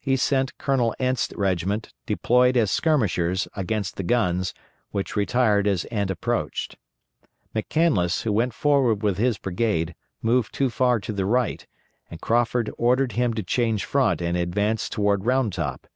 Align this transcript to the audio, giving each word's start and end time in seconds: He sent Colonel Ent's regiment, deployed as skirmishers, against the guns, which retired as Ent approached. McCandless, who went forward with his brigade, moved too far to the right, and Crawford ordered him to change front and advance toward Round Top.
He 0.00 0.16
sent 0.16 0.56
Colonel 0.56 0.94
Ent's 0.98 1.30
regiment, 1.36 1.92
deployed 2.06 2.56
as 2.56 2.70
skirmishers, 2.70 3.46
against 3.54 3.96
the 3.96 4.02
guns, 4.02 4.54
which 4.90 5.16
retired 5.16 5.66
as 5.66 5.84
Ent 5.90 6.10
approached. 6.10 6.78
McCandless, 7.54 8.22
who 8.22 8.32
went 8.32 8.54
forward 8.54 9.02
with 9.02 9.18
his 9.18 9.36
brigade, 9.36 9.94
moved 10.22 10.54
too 10.54 10.70
far 10.70 10.98
to 11.00 11.12
the 11.12 11.26
right, 11.26 11.66
and 12.10 12.22
Crawford 12.22 12.70
ordered 12.78 13.12
him 13.12 13.34
to 13.34 13.42
change 13.42 13.84
front 13.84 14.22
and 14.22 14.34
advance 14.34 14.88
toward 14.88 15.26
Round 15.26 15.52
Top. 15.52 15.86